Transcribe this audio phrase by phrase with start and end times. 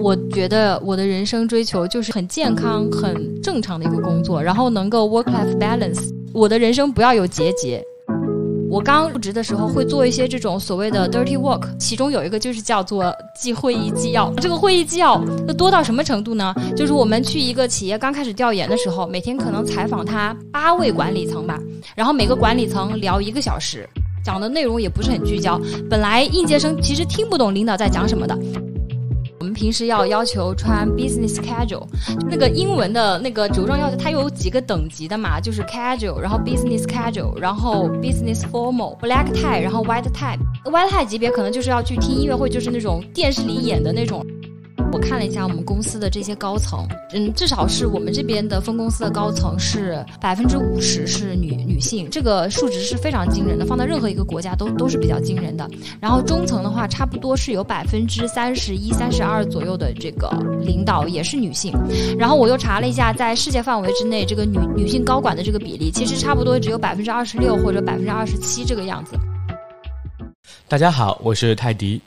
[0.00, 6.00] 我觉得我的人生追求就是很健康、很正常的一个工作，然后能够 work-life balance。
[6.32, 7.82] 我的人生不要有结节。
[8.70, 14.32] 我刚入职的时候会做一些这种所谓的 dirty work，其中有一个就是叫做记会议纪要。
[14.36, 16.54] 这个会议纪要那多到什么程度呢？
[16.76, 21.58] 就是我们去一个企业刚开始调研的时候，每天可能采访他八位管理层吧，
[21.94, 23.86] 然后每个管理层聊一个小时，
[24.24, 25.60] 讲的内容也不是很聚焦。
[25.90, 28.38] 本来应届生其实听不懂领导在讲什么的。
[29.60, 31.86] 平时要要求穿 business casual，
[32.30, 40.38] 那个英文的那个着装要求，它有几个等级的嘛，就是 casual，然后 business casual，然后 business formal，black tie，然后 white tie。
[40.64, 44.24] white tie 级别可能就是要去听音乐会，就是那种电视里演的那种。
[44.92, 55.68] 我看了一下我们公司的这些高层，嗯，至少是我们这边的分公司的高层是百分之五十是女女性，这个数值是非常惊人的，放在任何一个国家都都是比较惊人的。
[56.00, 60.28] 然后中层的话，差不多是有百分之三十一、三十二左右的这个
[60.60, 61.72] 领导也是女性。
[62.18, 69.16] 然后我又查了一下，在世界范围之内，这个女女性高管的这个比例，其实差不多只有百分之二十六或者百分之二十七这个样子。
[70.66, 72.00] 大家好，我是泰迪，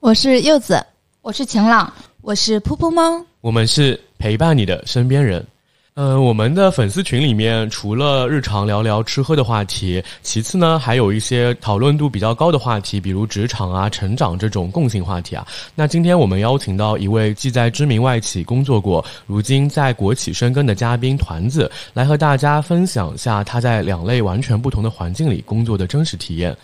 [0.00, 0.82] 我是柚子，
[1.20, 1.92] 我是晴朗。
[2.22, 5.44] 我是噗噗猫，我们是陪伴你的身边人。
[5.94, 15.46] 嗯，我们的粉丝群里面除了日常聊聊吃喝的话题，其次呢还有一些讨论度比较高的话题，比如职场啊、成长这种共性话题啊。
[15.74, 26.56] 那今天我们邀请到一位既在知名外企工作过，如今在国企深耕的嘉宾团子，来和大家分享一下他在两类完全不同的环境里工作的真实体验。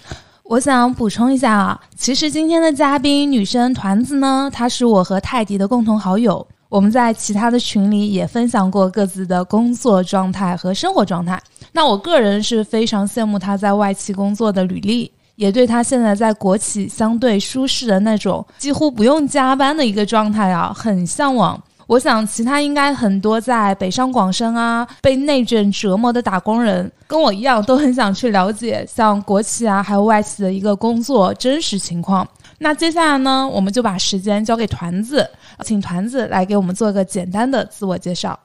[0.48, 6.46] 我想补充一下啊，其实今天的嘉宾女生团子呢，她是我和泰迪的共同好友。
[6.68, 11.40] 我们在其他的群里也分享过各自的工作状态和生活状态。
[11.72, 21.60] 那我个人是非常羡慕她在外企工作的履历，也对她现在在国企相对舒适的那种几乎不用加班的一个状态啊，很向往。
[21.86, 32.26] 我想，其他应该很多在北上广深啊被内卷折磨的打工人，跟我一样都很想去了解像国企啊还有外企的一个工作真实情况。
[32.58, 35.28] 那接下来呢，我们就把时间交给团子，
[35.62, 38.36] 请团子来给我们做个简单的自我介绍。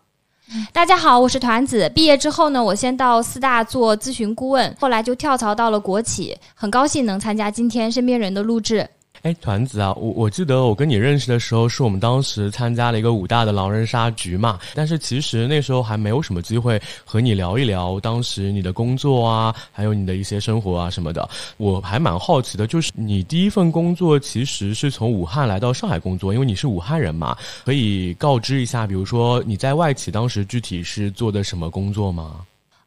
[0.71, 1.89] 大家好，我是团子。
[1.95, 6.37] 毕业之后呢，我先到四大做咨询顾问，后来就跳槽到了国企。
[6.53, 8.87] 很高兴能参加今天身边人的录制。
[9.23, 14.59] 哎，团子啊，我我记得我跟你认识的时候，是我们当时参加了一个武大的狼人杀局嘛。
[14.73, 21.29] 但是其实那时候还没有什么机会和你聊一聊当时你的工作啊，还有你的一些生活啊什么的。
[21.57, 27.37] 我还蛮好奇的，就是你第一份工作其实是从武汉来到上海工作，因为你是武汉人嘛。
[27.63, 32.37] 可以告知一下，比如说你在外企当时具体是做的什么工作吗？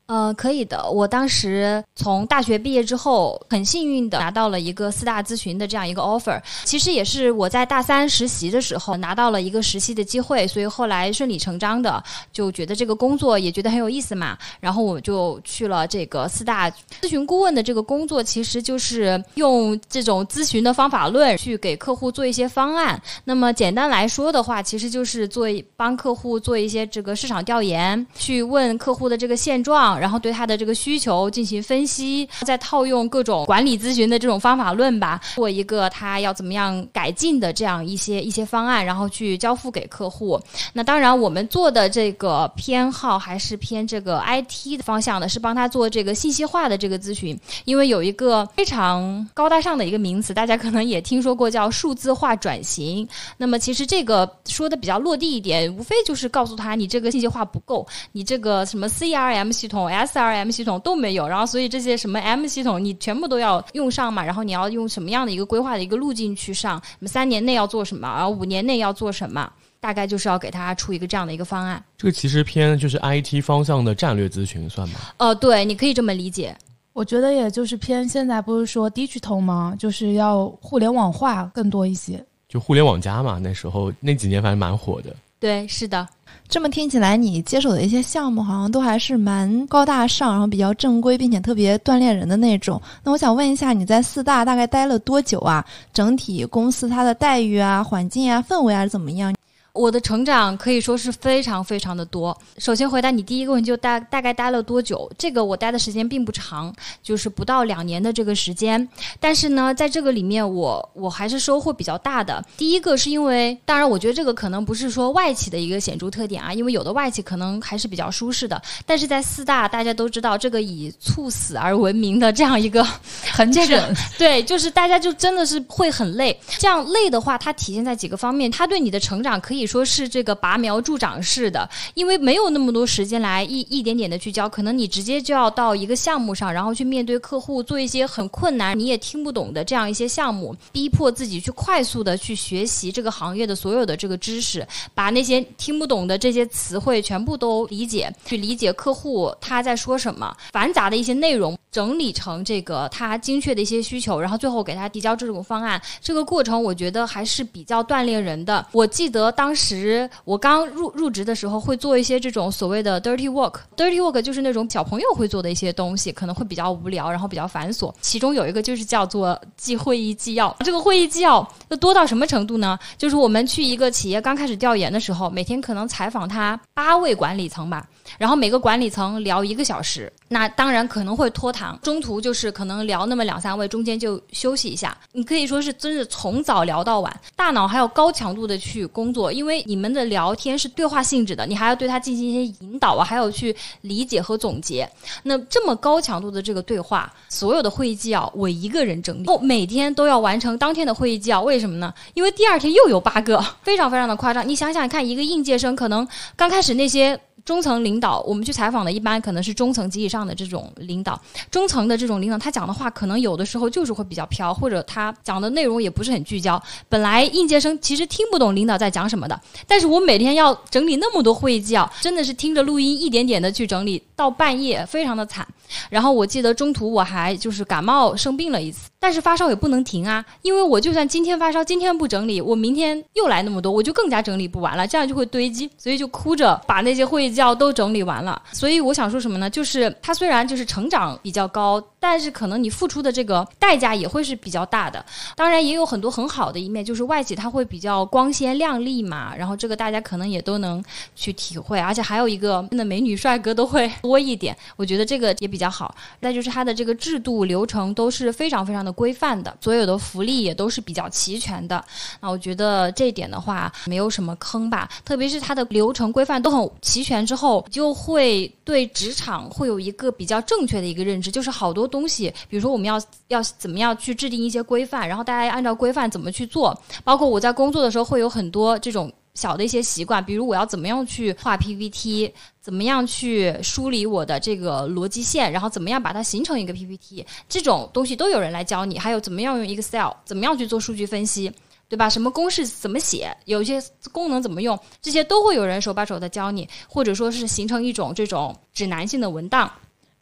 [0.07, 0.91] 呃，可以的。
[0.91, 6.39] 我当时从大学毕业之后，很幸运的拿到了一个四大咨询的这样一个 offer。
[6.65, 12.03] 其实也是我在大三实习的时候拿到了一个实习的机会，所以后来顺理成章的
[12.35, 14.37] 就觉得这个工作也觉得很有意思嘛。
[14.61, 16.71] 然后我就去了这个四大
[17.01, 23.01] 咨询顾问的这个工作，其实就是用这种咨询的方法论去给客户做一些方案。
[23.25, 29.94] 那么简单来说的话，其实就是做帮客户做一些这个市场调研，去问客户的这个现状。
[29.99, 40.41] 然后对他的这个需求进行分析，再套用各种管理咨询的这种方法论吧，做一个他要怎么样改进的这样一些一些方案，然后去交付给客户。
[40.73, 47.39] 那当然，我们做的这个偏好还是偏这个 IT 的方向的，是帮他做这个信息化的这个咨询。
[47.65, 53.07] 因为有一个非常高大上的一个名词，大家可能也听说过，叫数字化转型。
[53.37, 59.84] 那么其实这个说的比较落地一点，无非就是告诉他，你这个信息化不够，你这个什么 CRM 系统。
[59.87, 66.81] S R M 系统都没有，然后所以这些什么 M 系统你全部都要用上嘛，然后你要用什么样的一个规划的一个路径去上？
[66.85, 68.09] 什么三年内要做什么？
[68.09, 69.51] 然后五年内要做什么？
[69.81, 71.83] 大概就是要给他出一个这样的一个方案。
[71.99, 74.99] 这个其实偏就是 I T 方向的战略咨询，算吗？
[75.19, 76.57] 呃，对，你可以这么理解。
[76.95, 79.75] 我觉得也就是偏现在不是说 digital 吗？
[79.79, 82.25] 就是要互联网化更多一些。
[82.49, 85.15] 就互联网加嘛，那时候那几年反正蛮火的。
[85.45, 86.09] 对，是的。
[86.49, 92.81] 这么听起来，你接手的一些项目好像都还是蛮高大上，然后比较正规，并且特别锻炼人的那种。
[93.03, 95.63] 那我想问一下，你在四大大概待了多久啊？
[95.93, 99.35] 整体公司它的待遇啊、环境啊、氛围啊是怎么样？
[99.75, 102.37] 我的成长可以说是非常非常的多。
[102.59, 105.11] 首先回答你第一个问题，就大大概待了多久？
[105.19, 106.73] 这个我待的时间并不长，
[107.03, 108.89] 就是不到两年的这个时间。
[109.19, 112.41] 但是呢，在这个里面，我我还是收获比较大的。
[112.57, 118.63] 第一个是因为，当然我觉得这个可能不是说外企的一个显著特点啊，因为有的外企可能还是比较舒适的。
[118.87, 122.85] 但是在四大，大家都知道这个以猝死而闻名的这样一个
[123.33, 126.39] 很这个对，就是大家就真的是会很累。
[126.59, 129.64] 这样累的话，它体现在几个方面，它对你的成长可以。
[129.67, 158.67] 说是这个拔苗助长式的，因为没有那么多时间来一一点点的去教，可能你直接就要到一个项目上，然后去面对客户，做一些很困难你也听不懂的这样一些项目，逼迫自己去快速的去学习这个行业的所有的这个知识，把那些听不懂的这些词汇全部都理解，去理解客户他在说什么，繁杂的一些内容整理成这个他精确的一些需求，然后最后给他提交这种方案，这个过程我觉得还是比较锻炼人的。
[158.73, 159.54] 我记得当。
[159.55, 163.57] 时我刚入入职的时候，会做一些这种所谓的 dirty work。
[163.77, 167.93] dirty work 就是那种小朋友会做的一些东西，可能会比较无聊，然后比较繁琐。
[168.01, 170.55] 其中有一个就是叫做记会议纪要。
[170.61, 172.79] 这个会议纪要要多到什么程度呢？
[172.97, 177.87] 就是我们去一个企业刚开始调研的时候，每天可能采访他八位管理层吧，
[178.19, 180.13] 然后每个管理层聊一个小时。
[180.29, 184.97] 那当然可能会拖堂，中途就是可能聊那么两三位，中间就休息一下。
[185.13, 194.91] 你可以说是真是从早聊到晚，大脑还要高强度的去工作，因为你们的聊天是对话性质的，你还要对他进行一些引导啊，还有去理解和总结。
[195.25, 201.43] 那这么高强度的这个对话，所有的会议纪要我一个人整理，每天都要完成当天的会议纪要。
[201.43, 201.93] 为什么呢？
[202.15, 204.49] 因为第二天又有八个，非常非常的夸张。
[204.49, 207.21] 你想想看，一个应届生可能刚开始那些。
[207.45, 211.21] 中层领导，我们去采访的，一般可能是中层级以上的这种领导。
[211.51, 216.61] 中层的这种领导，他讲的话可能有的时候就是会比较飘，或者他讲的内容也不是很聚焦。
[216.89, 225.47] 本来应届生其实听不懂领导在讲什么的，但是我每天要整理那么多会议纪要，真的是听着录音一点点的去整理，到半夜非常的惨。
[225.91, 228.89] 然后我记得中途我还就是感冒生病了一次。
[228.99, 238.41] 但是发烧也不能停啊，因为我就算今天发烧，今天不整理，我明天又来那么多，我就更加整理不完了，这样就会堆积，所以就哭着把那些会议纪要都整理完了。
[238.53, 239.51] 所以我想说什么呢？
[239.51, 245.05] 就是他虽然就是成长比较高，但是可能你付出的这个代价也会是比较大的。
[245.37, 250.83] 当然也有很多很好的一面，就是外企它会比较光鲜亮丽嘛，然后这个大家可能也都能
[251.15, 255.95] 去体会，而且还有一个真的美女帅哥都会多一点，我觉得这个也比较好。
[256.23, 258.95] 再就是它的这个制度流程都是非常非常的。
[258.95, 261.85] 规范的，所有的福利也都是比较齐全的。
[262.21, 264.89] 那我觉得这一点的话，没有什么坑吧。
[265.05, 271.29] 特别是它的流程规范都很齐全之后，就会对职场会有一个比较正确的一个认知。
[271.29, 276.73] 就是好多东西，比如说我们要要怎么样去制定一些规范，然后大家按照规范怎么去做。
[277.03, 279.13] 包括我在工作的时候，会有很多这种。
[279.35, 282.33] 小的一些习惯，比如我要怎么样去画 PPT，
[282.65, 288.99] 怎么样去梳理我的这个逻辑线，然后怎么样把它形成一个 PPT，这种东西都有人来教你。
[288.99, 291.53] 还有怎么样用 Excel，怎么样去做数据分析，
[291.91, 292.09] 对吧？
[292.09, 293.79] 什么公式怎么写，有些
[294.13, 299.71] 功能怎么用，这些都会有人手把手的教你，或者说是形成一种这种指南性的文档。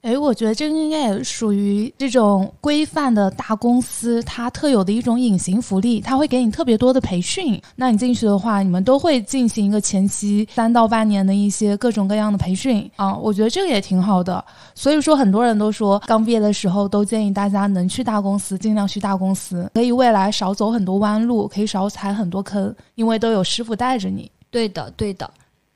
[0.02, 7.60] 哎，我觉得这个应该也属于这种规范的大公司，它特有的一种隐形福利，它会给你特别多的培训。
[7.76, 14.44] 那你进去的话，你们都会进行一个前期三到半年的一些各种各样的培训啊，我觉得这个也挺好的。
[14.74, 24.28] 所以说，很多人都说刚毕业的时候都建议大家能去大公司，尽量去大公司，可以未来少走很多弯路，可以少踩很多坑，因为都有师傅带着你。
[24.50, 25.30] 对的，对的。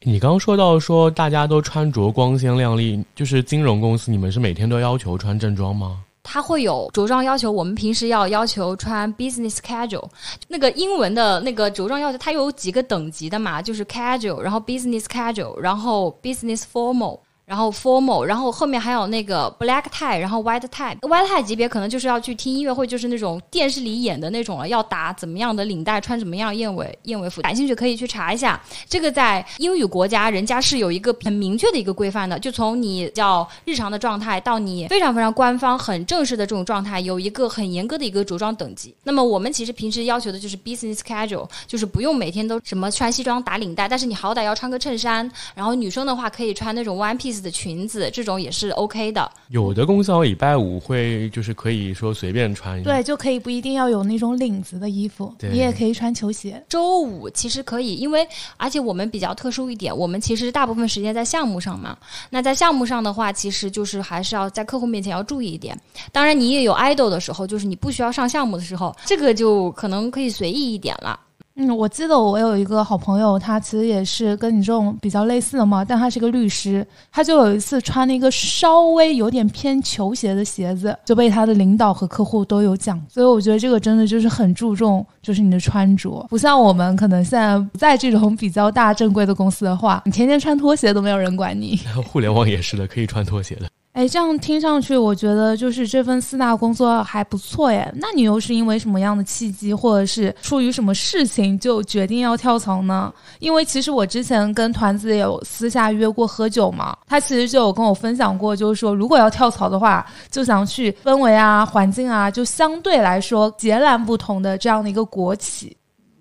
[0.09, 5.99] 你刚说到说大家都穿着光鲜亮丽，就是金融公司，你们是每天都要求穿正装吗？
[6.23, 10.09] 它会有着装要求，我们平时要要求穿 business casual，
[10.47, 17.19] 那个英文的那个着装要求，它有几个等级的嘛，就是 casual，然后 business casual，然后 business formal。
[17.47, 27.41] 然后 formal，然后后面还有那个 black tie，然后 white tie，white tie 级别可能就是要去听音乐会，就是那种电视里演的那种了，要打怎么样的领带，穿怎么样燕尾燕尾服。
[27.43, 38.93] 感兴趣可以去查一下，这个在英语国家人家是有一个很明确的一个规范的，就从你叫日常的状态到你非常非常官方很正式的这种状态，有一个很严格的一个着装等级。
[39.05, 45.31] 那么我们其实平时要求的就是 business casual，就是不用每天都什么穿西装打领带，但是你好歹要穿个衬衫。
[45.55, 47.36] 然后女生的话可以穿那种 one piece。
[47.41, 56.63] 的裙子这种也是 OK 的，有的公司礼拜五会就是可以说随便穿，对，就可以不一定要有那种领子的衣服，你也可以穿球鞋。
[56.69, 58.27] 周五其实可以，因为
[58.57, 61.97] 而且我们比较特殊一点，我们其实大部分时间在项目上嘛。
[62.31, 65.79] 那在项目上的话，其实就是还是要在客户面前要注意一点。
[66.13, 71.19] 当然，你也有 idol 的时候，就是你不需要上项目的时候，这个就可能可以随意一点了。
[71.59, 83.03] 嗯，我记得我有一个好朋友，他其实也是跟你这种比较类似的嘛，但他是个律师，他就有一次穿了一个稍微有点偏球鞋的鞋子，就被他的领导和客户都有讲。
[83.09, 91.81] 所以我觉得这个真的就是很注重，就是你的穿着，不像我们可能现在不在这种比较大正规的公司的话，你天天穿拖鞋都没有人管你。
[92.07, 93.67] 互联网也是的，可以穿拖鞋的。
[93.97, 97.91] 哎，这样听上去，我觉得就是这份四大工作还不错耶。
[97.97, 103.11] 那你又是因为什么样的契机，或者是出于什么事情就决定要跳槽呢？
[103.39, 115.75] 因为其实我之前跟团子有私下约过喝酒嘛，他其实就有跟我分享过，就是说如果要跳槽的话，就想去氛围啊、环境啊，就相对来说截然不同的这样的一个国企。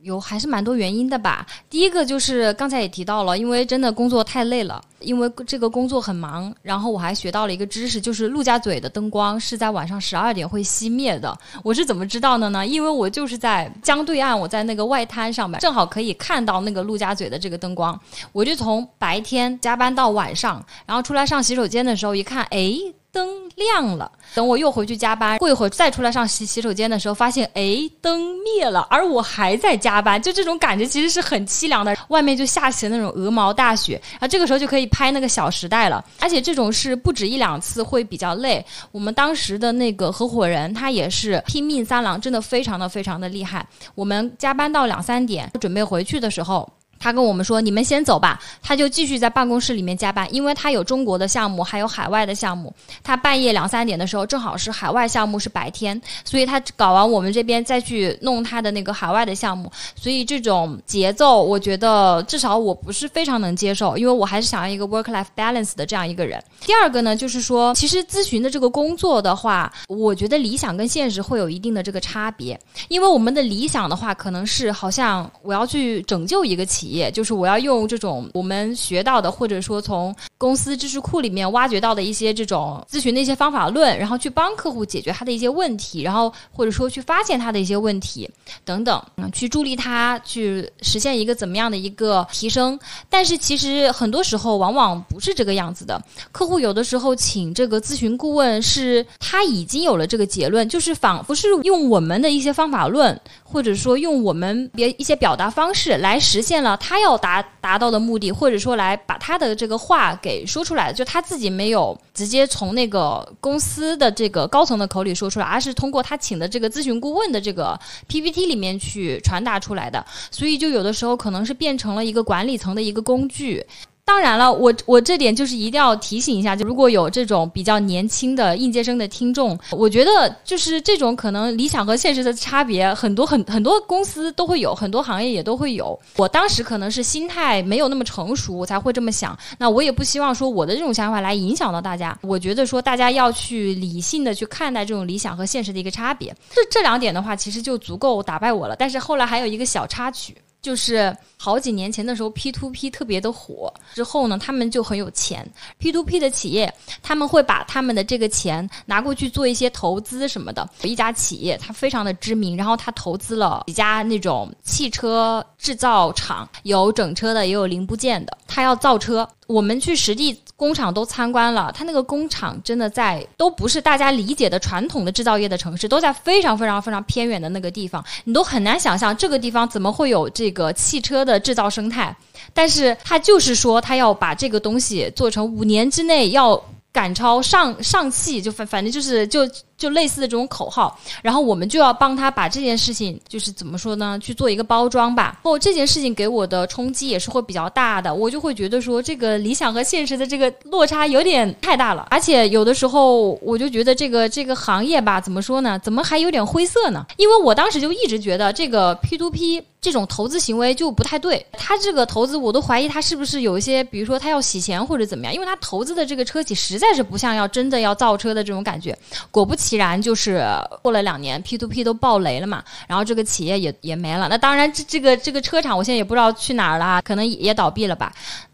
[0.05, 1.43] 有还是蛮多原因的吧。
[1.67, 6.53] 第一个就是刚才也提到了，因为真的工作太累了，因为这个工作很忙。
[6.61, 11.35] 然后我还学到了一个知识，就是陆家嘴的灯光是在晚上十二点会熄灭的。
[11.63, 12.65] 我是怎么知道的呢？
[12.67, 17.99] 因为我就是在江对岸，我在那个外滩上面，正好可以看到那个陆家嘴的这个灯光。
[18.31, 22.77] 我就从白天加班到晚上，然后出来上洗手间的时候一看，哎。
[23.15, 31.95] 灯亮了，等我又回去加班，过一会儿再出来上洗洗手间的时候，发现哎灯灭了，而我还在加班，就这种感觉其实是很凄凉的。
[32.09, 36.03] 外面就下起了那种鹅毛大雪，啊，这个时候就可以拍那个《小时代》了。
[36.19, 38.63] 而且这种是不止一两次会比较累。
[38.91, 43.65] 我们当时的那个合伙人他也是拼命三郎，真的非常的非常的厉害。
[43.95, 46.69] 我们加班到两三点，准备回去的时候。
[46.99, 52.73] 他跟我们说：“你们先走吧。”他就继续在办公室里面加班，因为他有中国的项目，还有海外的项目。
[53.03, 59.71] 他半夜两三点的时候，正好是海外项目是白天，所以他搞完我们这边再去弄他的那个海外的项目。
[59.95, 66.41] 所以这种节奏，我觉得至少我不是非常能接受，因为我还是想要一个 work-life balance 的这样一个人。
[66.61, 77.09] 第二个呢，就是说，其实咨询的这个工作的话，我觉得理想跟现实会有一定的这个差别，因为我们的理想的话，可能是好像我要去拯救一个企企业。
[77.09, 88.29] 就是我要用这种我们学到的，或者说从公司知识库里面挖掘到的一些这种咨询的一些方法论，然后去帮客户解决他的一些问题，然后或者说去发现他的一些问题
[88.63, 89.01] 等等，
[89.33, 92.77] 去助力他去实现一个怎么样的一个提升。
[93.09, 95.99] 但是其实很多时候往往不是这个样子的，
[96.31, 106.75] 客户有的时候请这个咨询顾问是他已经有了这个结论，就是仿佛是用我们的一些方法论，或者说用我们别一些表达方式来实现了。
[106.77, 123.65] 他要达达到的目的，或者说来把他的这个话给说出来，就他自己没有直接从那个公司的这个高层的口里说出来，而是通过他请的这个咨询顾问的这个 PPT 里面去传达出来的，所以就有的时候可能是变成了一个管理层的一个工具。
[124.05, 135.99] 当然了，我我这点就是一定要提醒一下，就如果有这种比较年轻的应届生的听众，我觉得就是这种可能理想和现实的差别很多很很多公司都会有，很多行业也都会有。
[136.17, 139.35] 我当时可能是心态没有那么成熟，我才会这么想。
[139.57, 142.15] 那我也不希望说我的这种想法来影响到大家。
[142.21, 146.31] 我觉得说大家要去理性的去看待这种理想和现实的一个差别。
[146.53, 148.75] 这这两点的话，其实就足够打败我了。
[148.75, 150.37] 但是后来还有一个小插曲。
[150.65, 153.71] 就是好几年前的时候，P to P 特别的火。
[153.93, 155.47] 之后呢，他们就很有钱。
[155.77, 160.67] P to P 的企业，他们会把他们的这个钱拿过去做一些投资什么的。
[160.81, 168.35] 有一家企业，它非常的知名，然后他投资了几家那种汽车制造厂，有整车的，也有零部件的。
[168.47, 170.39] 他要造车，我们去实地。
[170.57, 182.15] 工厂都参观了，他那个工厂真的在都不是大家理解的传统的制造业的城市，都在非常非常非常偏远的那个地方，你都很难想象这个地方怎么会有这个汽车的制造生态。
[182.53, 186.57] 但是他就是说，他要把这个东西做成五年之内要
[186.93, 189.41] 赶超上上汽，就反反正就是就。
[189.77, 195.39] 就类似的这种口号，然后我们就要帮他把这件事情，就是怎么说呢，去做一个包装吧。
[195.43, 202.07] 哦，这件事情给我的冲击也是会比较大的，我就会觉得说，这个理想和现实的这个落差有点太大了。
[202.09, 205.77] 而且有的时候，我就觉得这个这个行业吧，怎么说呢？
[205.79, 207.05] 怎么还有点灰色呢？
[207.17, 211.45] 因为我当时就一直觉得这个 P to P 这种投资行为就不太对。
[211.51, 215.33] 他这个投资，我都怀疑他是不是有一些，比如说他要洗钱或者怎么样？
[215.33, 218.97] 因为他投资的这个车企实在是不像要真的要造车的这种感觉。
[219.29, 219.64] 果不其。
[219.65, 220.45] 其然就是
[220.83, 224.27] 过了两年，P to P 都爆雷了嘛，然后这个企业也也没了。
[224.29, 228.13] 那当然，这这个这个车厂，我现在也不知道去哪儿了，可能也倒闭了吧。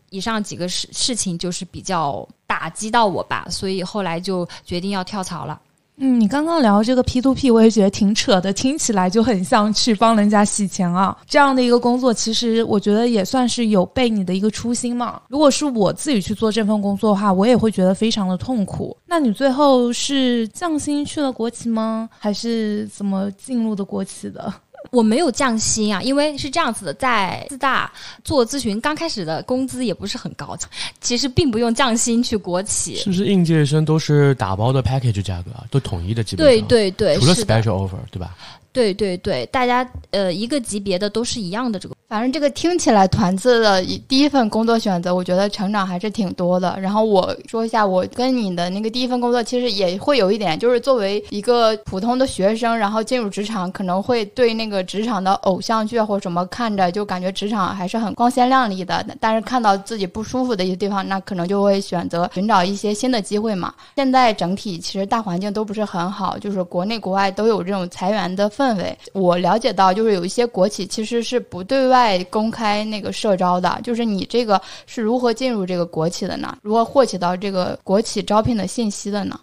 [0.10, 5.60] 以上几个事事情就是比较打击到我吧，所以后来就决定要跳槽了。
[6.03, 11.15] 嗯，你刚刚聊这个 P to P，我也觉得挺扯的，听起来就很像去帮人家洗钱啊。
[11.27, 15.22] 这样的一个工作，其实我觉得也算是有悖你的一个初心嘛。
[15.27, 18.98] 如果是我自己去做这份工作的话，我也会觉得非常的痛苦。
[19.05, 22.10] 那你最后是降薪去了国企吗？
[22.17, 24.51] 还是怎么进入的国企的？
[24.89, 27.91] 我没有降薪啊，因为是这样子的，在四大
[28.23, 30.57] 做咨询刚开始的工资也不是很高，
[31.00, 32.95] 其实并不用降薪去国企。
[32.95, 35.63] 是不是应届生都是打包的 package 价格啊？
[35.69, 38.35] 都统一的基本对对对，除了 special offer 对吧？
[38.73, 41.95] 对对对，大家呃一个级别的都是一样的这个。
[42.12, 46.77] 反正这个听起来团子的第一份工作选择，我觉得成长还是挺多的。
[46.77, 59.06] 然后我说一下，我跟你的那个第一份工作其实也会有一点，就是作为一个普通的学生，然后进入职场，可能会对那个职场的偶像剧或什么看着就感觉职场还是很光鲜亮丽的。
[59.22, 63.74] 但是看到自己不舒服的一些地方，那可能就会选择寻找一些新的机会嘛。
[63.96, 68.98] 现在整体其实大环境都不是很好，就是国内国外都有这种裁员的氛围。
[69.13, 76.58] 我了解到，就是有一些国企其实是不对外在公开那个社招的，就是你这个是如何进入这个国企的呢？
[76.63, 79.39] 如何获取到这个国企招聘的信息的呢？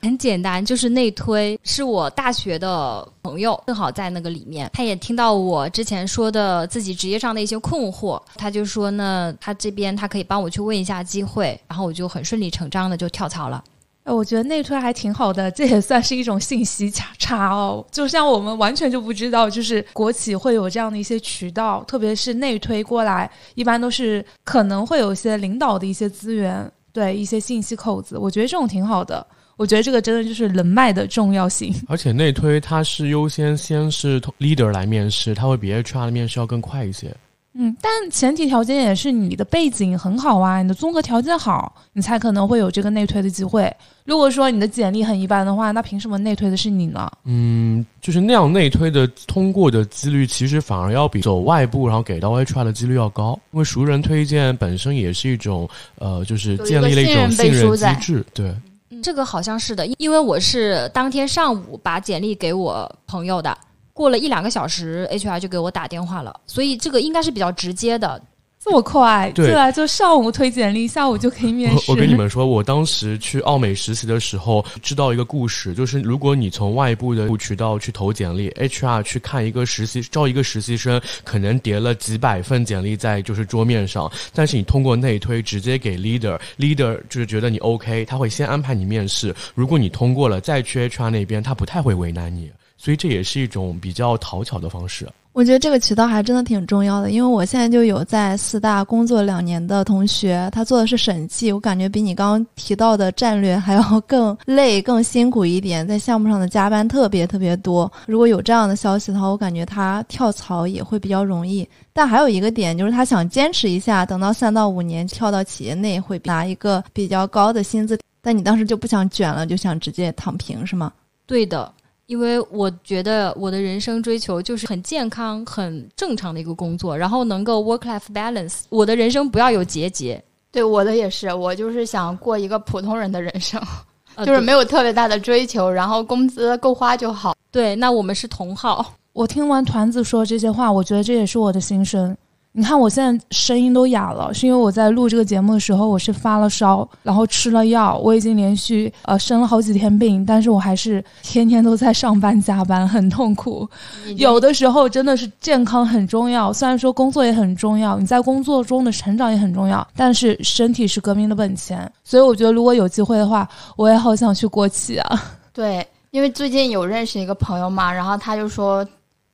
[0.00, 13.62] 很简单，就是内推，是我大学的朋友，正好在那个里面，他也听到我之前说的自己职业上的一些困惑，他就说呢，他这边他可以帮我去问一下机会，然后我就很顺理成章的就跳槽了。
[14.08, 17.86] 哎，我觉得内推还挺好的，这也算是一种信息差差哦。
[17.92, 29.26] 就像我们完全就不知道，就是国企会有这样的一些渠道，特别是内推过来，一般都是可能会有一些领导的一些资源，对一些信息口子，我觉得这种挺好的。
[29.58, 31.74] 我觉得这个真的就是人脉的重要性。
[31.86, 37.14] 而且内推它是优先先是 leader 来面试，它会比 HR 的面试要更快一些。
[37.54, 43.74] 嗯，但前提条件也是你的背景很好啊，你的综合条件好，你才可能会有这个内推的机会。
[44.04, 47.10] 如果说你的简历很一般的话，那凭什么内推的是你呢？
[47.24, 58.24] 嗯，就是那样内推的通过的几率，其实反而要比走外部然后给到 HR 的几率要高，因为熟人推荐本身也是一种呃，就是建立了一种信任机制。
[58.32, 58.54] 对，
[59.02, 63.56] 这个好像是的，因为我是当天上午把简历给我朋友的。
[63.98, 68.22] 过了一两个小时，HR 就给我打电话了，所以这个应该是比较直接的，
[68.62, 69.28] 这么快？
[69.34, 71.90] 对啊，就上午推简历，下午就可以面试。
[71.90, 92.48] 我跟你们说，我当时去奥美实习的时候，知道一个故事，就是如果你从外部的渠道去投简历，HR 去看一个实习招一个实习生，可能叠了几百份简历在就是桌面上，但是你通过内推直接给 leader，leader 就是觉得你 OK，他会先安排你面试，如果你通过了，再去 HR 那边，他不太会为难你。
[92.78, 95.06] 所以这也是一种比较讨巧的方式。
[95.34, 107.92] 我觉得这个渠道还真的挺重要的，因为我现在就有在四大工作两年的同学，他做的是审计，我感觉比你刚刚提到的战略还要更累、更辛苦一点，在项目上的加班特别特别多。
[108.06, 111.68] 如果有这样的消息的话，我感觉他跳槽也会比较容易。
[111.92, 117.96] 但还有一个点就是，他想坚持一下，等到三到五年跳到企业内，会拿一个比较高的薪资。
[118.20, 120.92] 但你当时就不想卷了，就想直接躺平，是吗？
[121.26, 121.72] 对的。
[122.08, 128.60] 因为我觉得我的人生追求就是很健康、很正常的一个工作，然后能够 work-life balance。
[128.70, 130.22] 我的人生不要有结节。
[130.50, 133.60] 对我的也是，我就是想过一个普通人的人生，
[134.24, 137.34] 就是没有特别大的追求，然后工资够花就好。
[137.50, 138.94] 对，那我们是同号。
[139.12, 142.16] 我听完团子说这些话，我觉得这也是我的心声。
[142.58, 153.68] 你看我现在声音都哑了，是因为我在录这个节目的时候我是发了烧，然后吃了药，我已经连续呃生了好几天病，但是我还是天天都在上班加班，很痛苦。
[154.16, 161.88] 有的时候真的是健康很重要，虽然说工作也很重要，你在工作中的成长也很重要，但是身体是革命的本钱。
[162.02, 165.22] 所以我觉得如果有机会的话，我也好想去国企啊。
[165.54, 168.84] 对，因为最近有认识一个朋友嘛，然后他就说。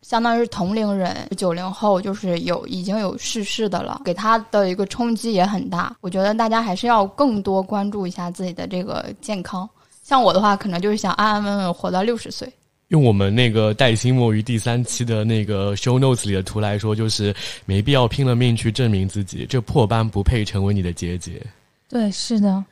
[0.04, 5.96] 相当于是同龄人，九零后就是有已经有逝世的了，给他的一个冲击也很大。
[6.02, 9.66] 我觉得大家还是要更多关注一下自己的这个健康。
[10.02, 12.46] 像我的话，可能就是想安安稳稳活到六十岁。
[12.88, 21.40] 用我们那个带薪摸鱼第三期的那个 show notes 里的图来说，就是没必要拼了命去证明自己，这破班不配成为你的结节。
[21.88, 22.62] 对，是的。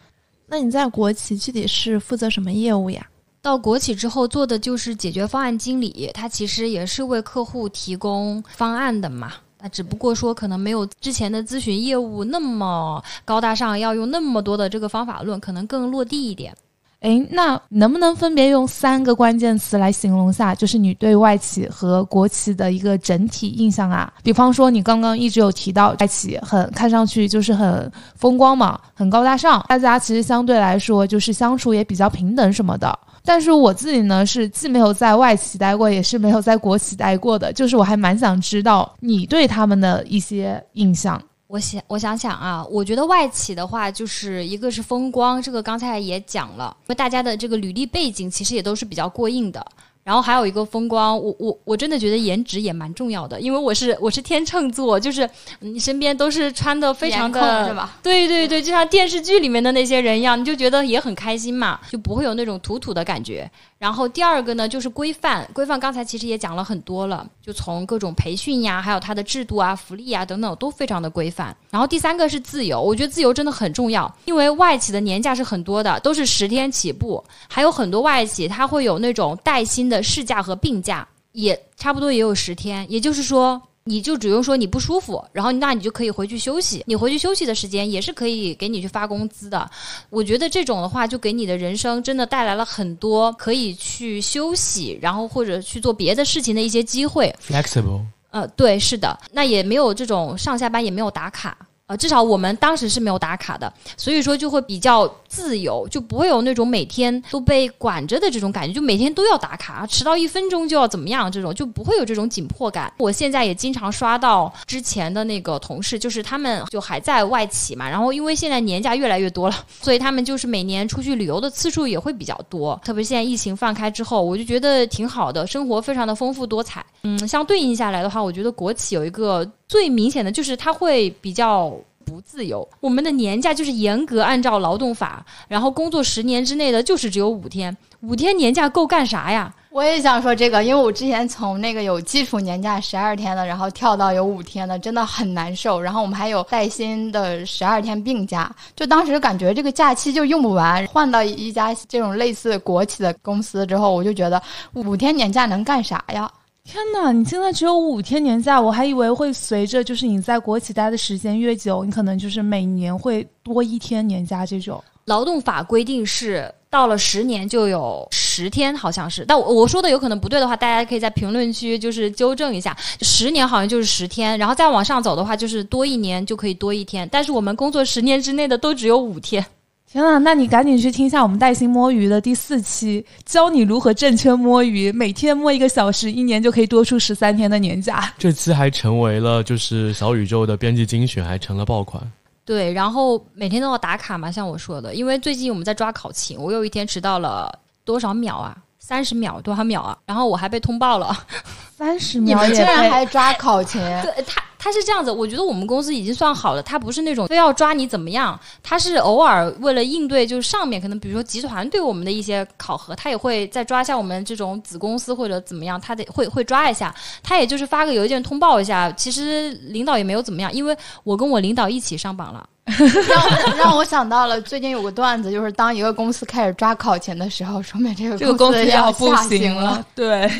[0.47, 3.07] 那你在国企具体是负责什么业务呀？
[3.43, 9.33] 到国企之后做的就是解决方案经理，他其实也是为客户提供方案的嘛。
[9.61, 16.55] 那只不过说可能没有之前的咨询业务那么高大上，要用那么多的这个方法论，可能更落地一点。
[17.01, 24.13] 诶，那能不能分别用三个关键词来形容下，就是你对外企和国企的一个整体印象啊？
[24.23, 32.97] 比方说，你刚刚一直有提到外企很看上去就是很风光嘛，很高大上，大家其实相对来说就是相处也比较平等什么的。
[33.25, 37.53] 但是我自己呢，是既没有在外企待过，也是没有在国企待过的。
[37.53, 41.21] 就是我还蛮想知道你对他们的一些印象。
[41.47, 49.65] 我想，我想想啊，我觉得外企的话，就是一个是风光，这个刚才也讲了，因为大家的这个履历背景其实也都是比较过硬的。
[50.05, 55.29] 然后还有一个风光，我我我真的觉得颜值也蛮重要的，因为我是我是天秤座，就是
[55.61, 57.97] 你身边都是穿的非常的是吧？
[58.03, 63.49] 对对对，就像电视剧里面的那些人一样，你就觉得也很开心嘛，就不会有那种土土的感觉。
[63.83, 71.57] 然后第二个呢，就是规范，规范刚才其实也讲了很多了，就从各种培训呀，还有它的制度啊、福利啊等等，都非常的规范。
[71.69, 83.61] 然后第三个是自由，我觉得自由真的很重要，因为外企的年假是很多的，都是十天起步，还有很多外企它会有那种带薪的事假和病假，也差不多也有十天，也就是说。
[83.85, 86.83] 你就只用说你不舒服，然后那你就可以回去休息。
[86.87, 89.69] 你回去休息的时间也是可以给你去发工资的。
[90.09, 97.35] 我觉得这种的话，就给你的人生真的带来了很多可以去休息，然后或者去做别的事情的一些机会。
[97.45, 98.03] flexible。
[98.31, 101.57] 呃，对，是的，那也没有这种上下班也没有打卡。
[101.97, 112.93] 至少我们当时是没有打卡的，所以说就会比较自由，就不会有那种每天都被管着的这种感觉，就每天都要打卡，迟到一分钟就要怎么样，这种就不会有这种紧迫感。
[112.99, 126.85] 我现在也经常刷到之前的那个同事，就是他们就还在外企嘛，然后因为现在年假越来越多了，所以他们就是每年出去旅游的次数也会比较多，特别现在疫情放开之后，我就觉得挺好的，生活非常的丰富多彩。
[127.05, 131.75] 嗯，相对应下来的话，我觉得国企有一个最明显的就是它会比较。
[132.05, 139.55] 不自由，我们的年假就是严格按照劳动法，然后工作十年之内的就是只有五天，五天年假够干啥呀？
[139.71, 145.81] 我也想说这个，因为我之前从那个有基础年假十二天的，然后跳到有五天的，真的很难受。
[145.81, 150.85] 然后我们还有带薪的十二天病假，就当时感觉这个假期就用不完。
[150.89, 154.43] 换到一家这种类似国企的公司之后，我就觉得
[154.75, 156.31] 五天年假能干啥呀？
[156.65, 157.13] 天哪！
[157.13, 164.83] 你现在只有五天年假，我还以为会随着就是你在国企待的时间越久，你可能就是每年会多一天年假这种。
[165.07, 169.25] 劳动法规定是到了十年就有十天，好像是。
[169.27, 172.77] 但我我说的有可能不对的话，大家可以在评论区就是纠正一下。
[173.01, 177.09] 十年好像就是十天，然后再往上走的话，就是多一年就可以多一天。
[177.11, 179.45] 但是我们工作十年之内的都只有五天。
[179.93, 188.11] 天呐，那你赶紧去听一下我们带薪摸鱼的第四期，教你如何正确摸鱼，每天摸一个小时，一年就可以多出十三天的年假。
[188.17, 192.03] 这期还成为了就是小宇宙的编辑精选，还成了爆款。
[192.43, 197.53] 对，然后每天都要打卡嘛，像我说的，因为最近我们在抓考勤，我有一天迟到了
[197.85, 198.57] 多少秒啊？
[198.93, 199.97] 三十秒多少秒啊？
[200.05, 201.17] 然后我还被通报了。
[201.75, 203.81] 三十秒你们竟然还抓考勤？
[204.03, 222.47] 对他，他是这样子，我觉得我们公司已经算好了，他不是那种非要抓你怎么样，他是偶尔为了应对，就是上面可能比如说集团对我们的一些考核，他也会再抓一下我们这种子公司或者怎么样，他得会会抓一下，他也就是发个邮件通报一下，其实领导也没有怎么样，因为我跟我领导一起上榜了。
[222.65, 229.85] 让让我想到了最近有个段子，就是当一个公司开始抓考勤的时候，说明这个这个公司要不行行了。。
[229.95, 230.31] 对，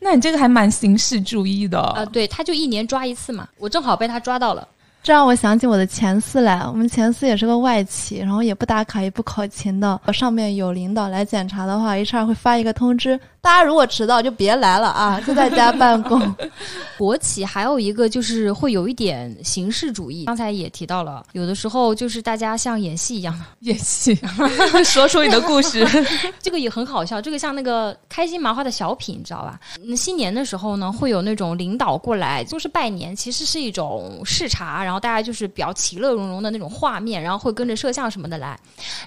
[0.00, 1.80] 那你这个还蛮形式主义的。
[1.94, 4.66] 呃，对，他就一年抓一次嘛，我正好被他抓到了。
[5.00, 9.98] 这让我想起我的前司来，我们前司也是个外企，然后也不打卡也不考勤的。
[10.12, 16.20] 上面有领导来检查的话，HR 会发一个通知，大家如果迟到就别来了啊， 就在家办公。
[16.98, 24.14] 国企还有一个就是会有一点形式主义，刚才也提到了，有的时候就是大家像演戏一样， 演戏，
[24.84, 25.86] 说出你的故事。
[26.42, 27.22] 这个也很好笑。
[27.22, 29.58] 这个像那个开心麻花的小品，你知道吧？
[29.82, 38.58] 那新年的时候呢，会有那种领导过来，就是拜年，其实是一种视察，然后大家就是比较其乐融融的那种画面，然后会跟着摄像什么的来。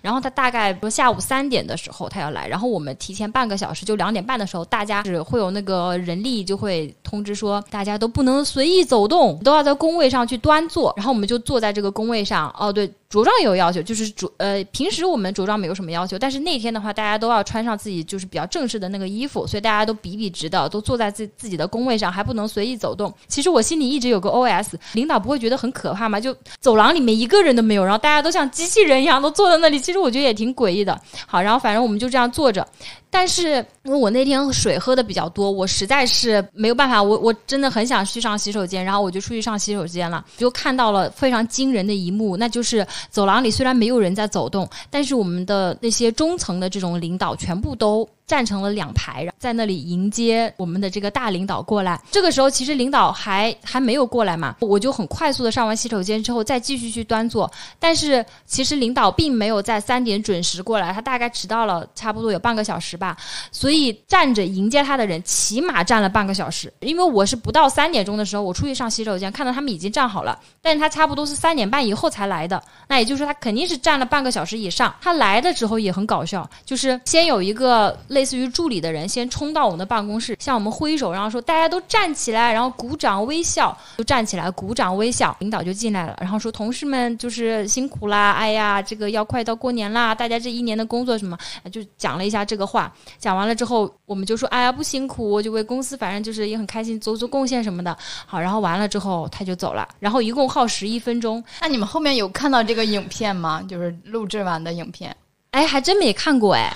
[0.01, 10.94] 然后他大概比如下午三点的时候他要来，然后我们提前半个小时，就两点半的时候，大家是会有那个人力就会通知说，大家都不能随意走动，都要在工位上去端坐。
[10.98, 12.54] 然后我们就坐在这个工位上。
[12.58, 23.13] 哦，对，着装也有要求，就是着呃，平时我们着装没有什么要求，但是那天的话，大家都要穿上自己就是比较正式的那个衣服，所以大家都笔笔直的，都坐在自自己的工位上，还不能随意走动。
[23.28, 26.20] 其实我心里一直有个 OS，领导不会觉得很可怕吗？
[26.20, 31.00] 就走廊里面一个人都没有，然后大家都像机器人一样都坐在那里，其实我觉得也挺诡异的。
[31.28, 32.65] 好，然后反正我们就这样坐着，
[33.12, 48.08] 但是因为我那天水喝的比较多，我实在是没有办法，我我真的很想去上洗手间，然后我就出去上洗手间了，就看到了非常惊人的一幕，那就是走廊里虽然没有人在走动，但是我们的那些中层的这种领导全部都。
[48.32, 52.02] 站成了两排，然后在那里迎接我们的这个大领导过来。
[52.10, 57.52] 这个时候，其实领导还还没有过来嘛，我就很快速的上完洗手间之后，再继续去端坐。
[57.78, 63.17] 但是其实领导并没有在三点准时过来，他大概迟到了差不多有半个小时吧。
[63.52, 74.96] 所以站着迎接他的人起码站了半个小时，因为我是不到三点钟的时候，我出去上洗手间，看到他们已经站好了，但是他差不多是三点半以后才来的，那也就是说他肯定是站了半个小时以上。
[75.02, 85.36] 他来的时候也很搞笑，就是先有一个类类似于助理的人先冲到我们的办公室，向我们挥手，然后说大家都站起来，然后鼓掌微笑，就站起来鼓掌微笑。
[85.39, 91.36] 领导就进来了，然后说同事们就是辛苦啦，哎呀，这个要快到过年啦，大家这一年的工作什么，
[91.71, 92.93] 就讲了一下这个话。
[93.17, 97.97] 讲完了之后，我们就说哎呀不辛苦，我就为公司反正就是也很开心，做做贡献什么的。
[98.27, 101.43] 好，然后完了之后他就走了，然后一共耗时一分钟。
[101.60, 103.65] 那你们后面有看到这个影片吗？
[103.67, 105.15] 就是录制完的影片。
[105.49, 106.71] 哎，还真没看过哎。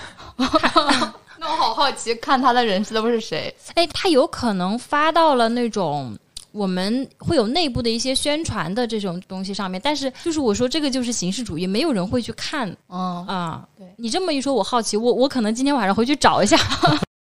[1.45, 3.53] 那我好好奇，看他的人是都是谁？
[3.75, 6.17] 哎，他有可能发到了那种
[6.51, 12.67] 我们会有内部的一些宣传的这种东西上面，但是就是我说这个就是形式主义，没有人会去看。
[12.89, 16.57] 嗯啊，对你这么一说，我好奇，我我可能今天晚上回去找一下。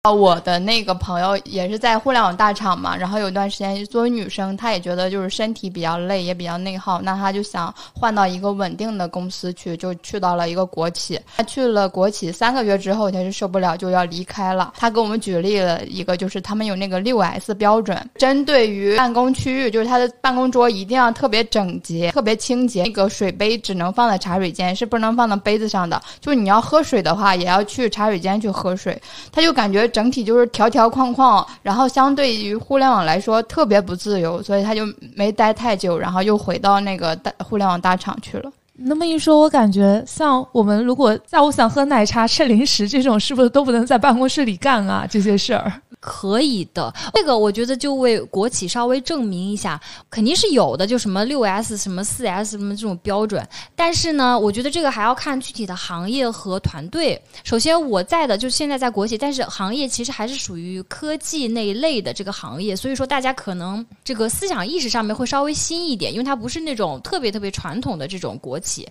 [0.03, 11.21] 啊，我的那个朋友也是在互联网大厂嘛，然后有一段时间作为女生，她也觉得就是身体比较累，也比较内耗，那她就想换到一个稳定的公司去，就去到了一个国企。
[11.37, 14.73] 她去了国企三个月之后，她是受不了，就要离开了。
[14.75, 26.01] 她给我们举例了一个，就是他们有那个六 S 标准，针对于办公区域，就是他的办公桌一定要特别整洁、特别清洁，那个水杯只能放在茶水间，是不能放到杯子上的。
[26.19, 28.99] 就是你要喝水的话，也要去茶水间去喝水。
[29.31, 34.83] 他就感觉整体就是条条框框，然后相对于互联网来说特别不自由，所以他就
[35.15, 38.51] 没待太久，然后又回到那个大互联网大厂去了。
[38.83, 45.05] 那么一说，我感觉像我们如果下午想喝奶茶、吃零食这种，是不是都不能在办公室里干啊？
[45.07, 45.71] 这些事儿。
[46.01, 53.47] 可以的，这个我觉得就为国企稍微证明一下，肯定是有的，就什么六 S、什么四 S 什么这种标准。
[53.75, 57.21] 但是呢，我觉得这个还要看具体的行业和团队。
[57.43, 68.87] 首先，我在的就现在在国企，但是行业其实还是属于科技那一类的这个行业，所以说大家可能这个思想意识上面会稍微新一点，因为它不是那种特别特别传统的这种国企。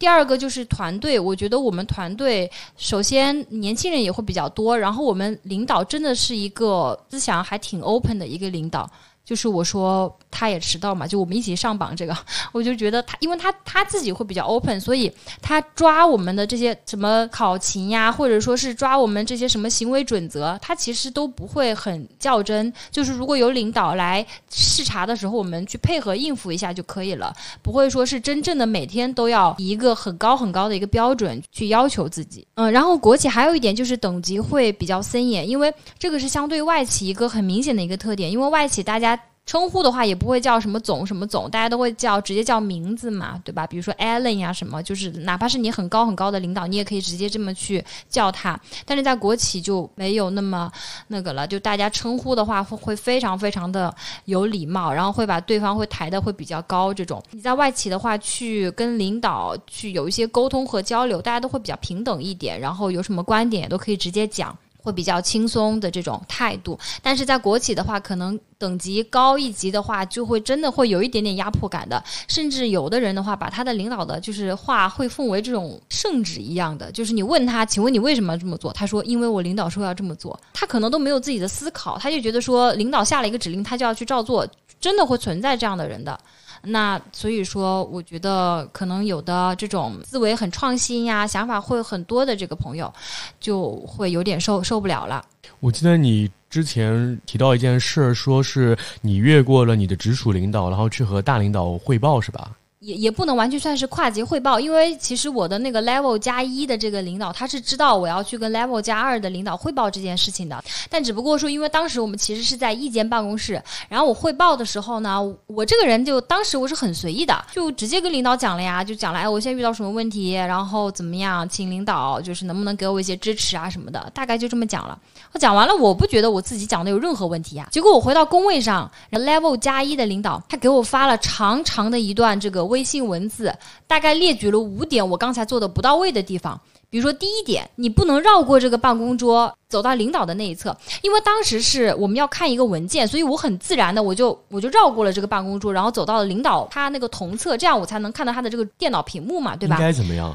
[0.00, 8.90] 第二个就是团队，我觉得我们团队首先年轻人也会比较多，然后我们领导真的是一个思想还挺 open 的一个领导。
[9.24, 12.16] 就是我说他也迟到嘛，就我们一起上榜这个，
[12.50, 22.72] 我就觉得他，因为他他自己会比较 open，所以他抓我们的这些什么考勤呀，或者说是抓我们这些什么行为准则，他其实都不会很较真。
[22.90, 32.44] 就是如果有领导来视察的时候，我们去配合应付一下就可以了，不会说是真正的每天都要以一个很高很高的一个标准去要求自己。
[32.54, 39.19] 嗯，然后国企还有一点就是等级会比较森严，因为这个是相对外企一个很明显的一个特点，因为外企大家。
[39.50, 43.66] 称呼的话也不会叫什么总什么总，大家都会叫直接叫名字嘛，对吧？
[43.66, 48.56] 比如说 Allen 呀什么，就是哪怕是你很高很高的领导，你也可以直接这么去叫他。
[48.86, 50.70] 但是在国企就没有那么
[51.08, 53.92] 那个了，就大家称呼的话会会非常非常的
[54.26, 56.94] 有礼貌，然后会把对方会抬的会比较高。
[56.94, 64.56] 这种你在外企的话，去跟领导去有一些沟通和交流，大家都会比较平等一点，然后有什么观点也都可以直接讲。
[64.82, 78.72] 会比较轻松的这种态度，但是在国企的话，可能等级高一级的话，就会真的会有一点点压迫感的，甚至有的人的话，把他的领导的就是话会奉为这种圣旨一样的，就是你问他，请问你为什么要这么做？
[78.72, 84.46] 他说，因为我领导说要这么做，他可能都没有自己的思考，他就觉得说领导下了一个指令，他就要去照做，
[84.80, 86.18] 真的会存在这样的人的。
[86.62, 92.92] 那所以说，我觉得可能有的这种思维很创新呀，想法会很多的这个朋友，
[93.38, 95.24] 就会有点受受不了了。
[95.60, 102.50] 我记得你之前提到一件事，说是你越过了你的直属领导，然后去和大领导汇报，是吧？
[102.80, 110.64] 也也不能完全算是跨级汇报，因为其实我的那个 level 加一的这个领导，他是知道我要去跟 level 加二的领导汇报这件事情的。
[110.88, 124.98] 但只不过说，因为当时我们其实是在一间办公室，然后我汇报的时候呢，我这个人就当时我是很随意的，就直接跟领导讲了呀，就讲了，哎，我现在遇到什么问题，然后怎么样，请领导就是能不能给我一些支持啊什么的，大概就这么讲了。
[125.32, 127.68] 我讲完了，我不觉得我自己讲的有任何问题呀。
[127.70, 132.69] 结果我回到工位上，level 加一的领导他给我发了长长的一段这个。
[132.70, 133.54] 微信文字
[133.86, 149.76] 大概列举了五点我刚才做的不到位的地方，比如说第一点，你不能绕过这个办公桌走到领导的那一侧，因为当时是我们要看一个文件，所以我很自然的我就我就绕过了这个办公桌，然后走到了领导他那个同侧，这样我才能看到他的这个电脑屏幕嘛，对吧？
[149.76, 150.32] 应该怎么样？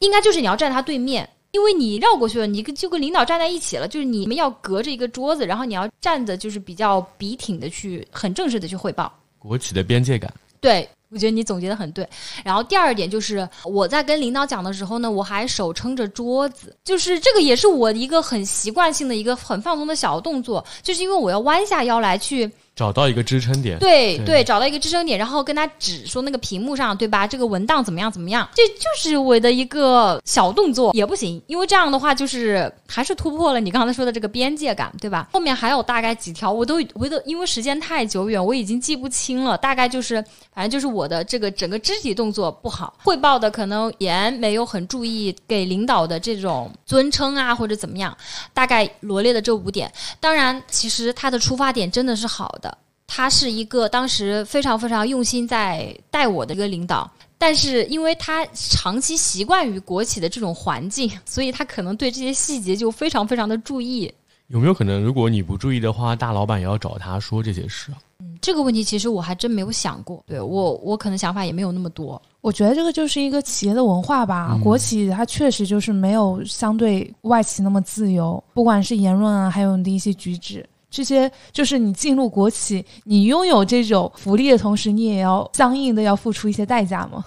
[0.00, 9.12] 应该就是你要站他对面，因为你绕过去了，你跟就跟领导站在一起了，就是你们要隔着一个桌子，然后你要站着就是比较笔挺的去很正式的去汇报。
[9.40, 10.32] 国企的边界感。
[10.60, 10.88] 对。
[11.10, 12.06] 我觉得你总结的很对，
[12.44, 23.76] 然后第二点就是我在跟领导讲的时候呢，我还手撑着桌子，就是这个也是我一个很习惯性的一个很放松的小动作，就是因为我要弯下腰来去找到一个支撑点。
[23.80, 27.26] 对对对，找到一个支撑点，然后跟他指说那个屏幕上，对吧？
[27.26, 28.48] 这个文档怎么样怎么样？
[28.54, 35.28] 这就是我的一个小动作，也不行，因为这样的话就是还是突破了你刚才说的这个边界感，对吧？
[35.32, 39.58] 后面还有大概几条，我都我都因为时间太久远，我已经记不清了。
[39.58, 48.16] 大概就是反正就是我的这个整个肢体动作不好，汇报的可能也没有很注意给领导的这种尊称啊或者怎么样，
[48.54, 49.92] 大概罗列的这五点。
[50.20, 52.67] 当然，其实他的出发点真的是好的。
[53.08, 64.12] 他是一个当时非常非常用心在带我的一个领导，但是因为他长期习惯于国企的这种环境， 所以他可能对这些细节就非常非常的注意。
[64.48, 67.98] 有没有可能，如果你不注意的话，大老板也要找他说这些事啊？
[68.20, 70.22] 嗯，这个问题其实我还真没有想过。
[70.26, 72.20] 对我，我可能想法也没有那么多。
[72.40, 74.58] 我觉得这个就是一个企业的文化吧。
[74.62, 80.66] 国企它确实就是没有相对外企那么自由，不管是言论啊，还有你的一些举止。
[80.90, 87.24] 这些就是你进入国企，你拥有这种福利的同时，你也要相应的要付出一些代价吗？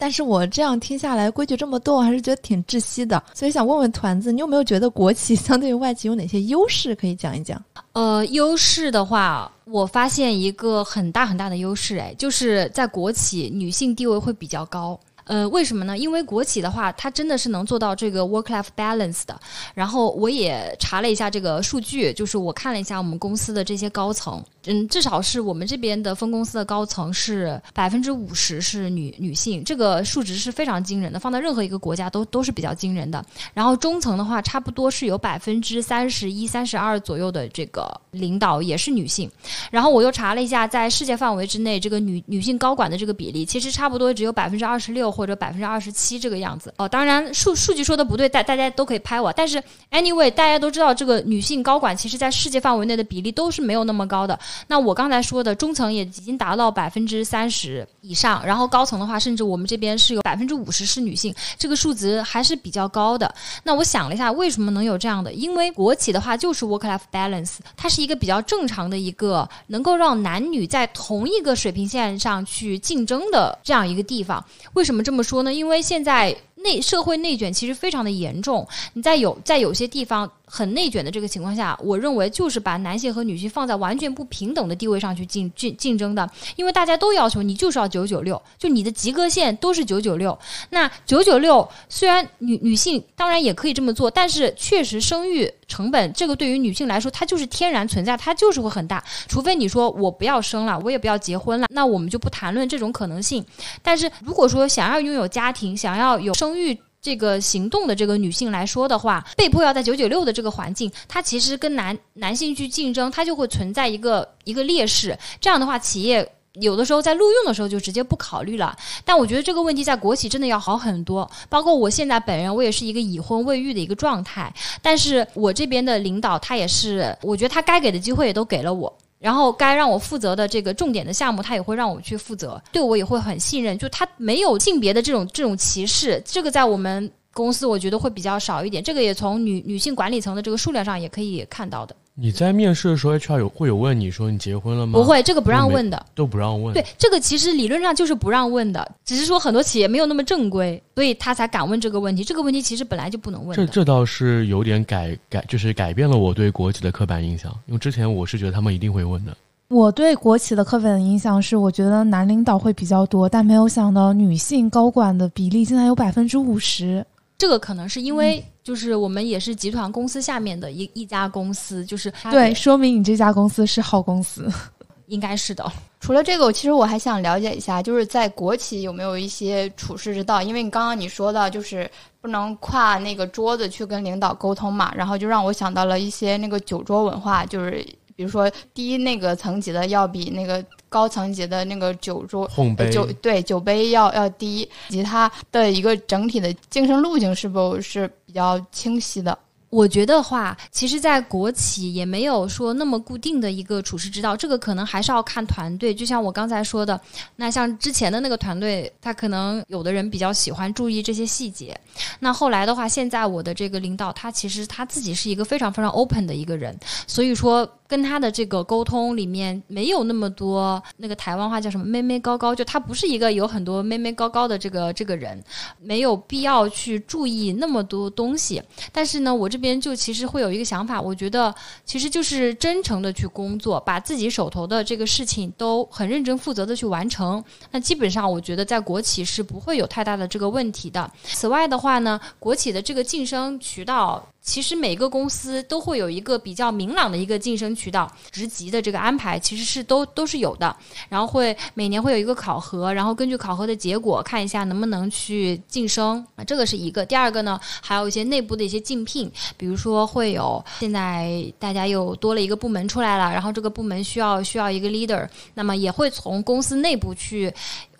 [0.00, 3.20] 但是我这样听下来，规矩这么多，我还是觉得挺窒息的。
[3.34, 7.60] 所以想问问团子，你有没有觉得国企相对于外企有哪些优势可以讲一讲？
[7.94, 14.98] 呃，优势的话，我发现一个很大很大的优势，哎，就是在国企，女性地位会比较高。
[15.28, 15.96] 呃，为什么呢？
[15.96, 19.38] 因为国企的话，它真的是能做到这个 work-life balance 的。
[19.74, 24.42] 然后我也查了一下这个数据，就是我看了一下我们公司的这些高层。
[24.66, 33.24] 嗯，至少是我们这边的分公司的高层是百分之五十是女女性，这个数值是非常惊人的，放在任何一个国家都都是比较惊人的。
[33.54, 39.30] 然后中层的话，差不多是有百分之三十一、三十二左右的这个领导也是女性。
[39.70, 46.72] 然后我又查了一下，在世界范围之内，这个女女性高管的这个比例，其实差不多只有百分之二十六或者百分之二十七这个样子。
[46.76, 49.32] 哦，当然数数据说的不对，大大家都可以拍我。
[49.32, 54.38] 但是 anyway，大家都知道这个女性高管其实在世界范围内的比例都是没有那么高的。
[54.68, 63.34] 那我刚才说的中层也已经达到百分之三十以上，然后高层的话，甚至我们这边是有百分之五十是女性，这个数值还是比较高的。
[63.64, 65.32] 那我想了一下，为什么能有这样的？
[65.32, 74.44] 因为国企的话就是 work-life balance，它是一个比较正常的一个能够让男女在同一个水平线上去竞争的这样一个地方。
[74.74, 75.54] 为什么这么说呢？
[75.54, 76.36] 因为现在。
[76.60, 90.36] 内社会内卷其实非常的严重，你在有在有些地方很内卷的这个情况下，我认为就是把男性和女性放在完全不平等的地位上去竞竞竞争的，因为大家都要求你就是要九九六，就你的及格线都是九九六。
[90.70, 99.02] 那九九六虽然女女性当然也可以这么做，但是确实生育成本这个对于女性来说，它就是天然存在，它就是会很大。
[99.28, 103.44] 除非你说我不要生了，我也不要结婚了，那我们就不谈论这种可能性。
[103.82, 115.18] 但是如果说想要拥有家庭，想要有生育这个行动的这个女性来说的话，被迫要在九九六的这个环境，她其实跟男男性去竞争，她就会存在一个一个劣势。
[115.40, 118.76] 这样的话，企业有的时候在录用的时候就直接不考虑了。
[119.06, 121.28] 但我觉得这个问题在国企真的要好很多。
[121.48, 128.94] 包括我现在本人，我也是一个已婚未育的一个状态，但是我这边的领导他也是，我觉得他该给的机会也都给了我。
[129.18, 133.76] 然后该让我负责的这个重点的项目，他也会让我去负责，对我也会很信任。
[133.76, 138.82] 就他没有性别的这种这种歧视，这个在我们公司我觉得会比较少一点。
[138.82, 141.94] 这个也从女女性管理层的这个数量上也可以看到的。
[142.20, 144.98] 你在面试的时候，HR 有会有问你说你结婚了吗？
[144.98, 146.74] 不会，这个不让问的，都不让问。
[146.74, 152.24] 对，这个其实理论上就是不让问的，只是说很多企业没有那么正规，所以他才敢问这个问题。
[152.24, 153.56] 这个问题其实本来就不能问。
[153.56, 159.36] 这这倒是有点改改，就是改变了我对国企的刻板印象，因为之前我是觉得他们一定会问的。
[159.68, 167.06] 我对国企的刻板印象是，我觉得男领导会比较多，但没有想到女性高管的比例竟然有百分之五十。
[167.38, 174.50] 这个可能是因为，就是我们也是集团公司下面的一一家公司，就是对，说明你这家公司是好公司，
[175.06, 175.64] 应该是的。
[176.00, 180.42] 除了这个，其实我还想了解一下，就是在国企有没有一些处事之道？
[180.42, 181.88] 因为你刚刚你说到，就是
[182.20, 187.86] 不能跨那个桌子去跟领导沟通嘛，然后就让我想到了一些那个酒桌文化，就是
[188.18, 190.64] 比如说低那个层级的要比那个。
[190.90, 192.50] 高层级的那个酒桌
[192.90, 199.38] 酒对酒杯要要低，以及它的一个整体的晋升路径是否是比较清晰的？
[199.68, 205.94] 我觉得话，其实，在国企也没有说那么固定的一个处事之道，这个可能还是要看团队。
[205.94, 206.98] 就像我刚才说的，
[207.36, 211.78] 那像之前的那个团队，他可能有的人比较喜欢注意这些细节。
[212.20, 216.74] 那后来的话，现在我的这个领导，他其实他自己是一个非常非常 open 的一个人，
[217.06, 217.70] 所以说。
[217.88, 225.42] 跟他的这个沟通里面没有那么多那个台湾话叫什么“妹妹高高”，就他不是一个有很多妹妹高高的这个这个人，
[225.80, 228.62] 没有必要去注意那么多东西。
[228.92, 231.54] 但是呢，我这边就其实会有一个想法，我觉得
[231.86, 237.42] 其实就是真诚的去工作，把自己手头的这个事情都很认真负责的去完成。
[237.70, 241.10] 那基本上我觉得在国企是不会有太大的这个问题的。
[241.22, 244.22] 此外的话呢，国企的这个晋升渠道。
[244.48, 250.74] 其实每个公司都会有一个比较明朗的一个晋升渠道，职级的这个安排其实是都都是有的。
[251.10, 257.04] 然后会每年会有一个考核，然后根据考核的结果看一下能不能去晋升啊，这个是一个。
[257.04, 267.52] 第二个呢，还有一些内部的一些竞聘，比如说会有现在大家又多了一个部门出来了，然后这个部门需要需要一个 leader，那么也会从公司内部去。